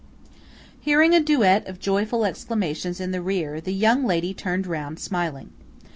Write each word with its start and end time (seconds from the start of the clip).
Hearing 0.79 1.13
a 1.13 1.19
duet 1.19 1.67
of 1.67 1.77
joyful 1.79 2.25
exclamations 2.25 2.99
in 2.99 3.11
the 3.11 3.21
rear, 3.21 3.61
the 3.61 3.71
young 3.71 4.03
lady 4.03 4.33
turned 4.33 4.65
round, 4.65 4.97
smiling. 4.99 5.51